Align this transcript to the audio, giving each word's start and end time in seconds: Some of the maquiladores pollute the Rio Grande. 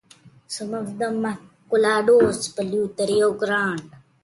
Some 0.47 0.73
of 0.73 0.97
the 0.97 1.09
maquiladores 1.25 2.55
pollute 2.55 2.97
the 2.97 3.05
Rio 3.05 3.33
Grande. 3.35 3.91